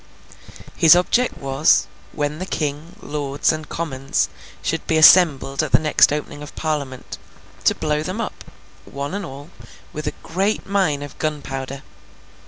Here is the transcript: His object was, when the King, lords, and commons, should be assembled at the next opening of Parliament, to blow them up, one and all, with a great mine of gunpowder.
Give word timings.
His 0.75 0.95
object 0.95 1.37
was, 1.37 1.85
when 2.11 2.39
the 2.39 2.47
King, 2.47 2.95
lords, 3.03 3.51
and 3.51 3.69
commons, 3.69 4.29
should 4.63 4.87
be 4.87 4.97
assembled 4.97 5.61
at 5.61 5.73
the 5.73 5.77
next 5.79 6.11
opening 6.11 6.41
of 6.41 6.55
Parliament, 6.55 7.19
to 7.65 7.75
blow 7.75 8.01
them 8.01 8.19
up, 8.19 8.43
one 8.85 9.13
and 9.13 9.23
all, 9.23 9.51
with 9.93 10.07
a 10.07 10.13
great 10.23 10.65
mine 10.65 11.03
of 11.03 11.15
gunpowder. 11.19 11.83